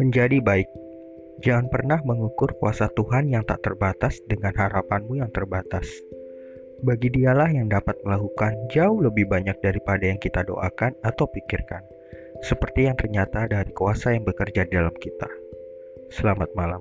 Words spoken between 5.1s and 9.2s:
yang terbatas. Bagi dialah yang dapat melakukan jauh